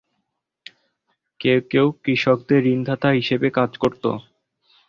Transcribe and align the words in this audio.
কেউ 1.39 1.59
কেউ 1.71 1.87
কৃষকদের 2.03 2.61
ঋণদাতা 2.67 3.09
হিসেবে 3.11 3.47
কাজ 3.49 3.71
করত। 3.77 4.03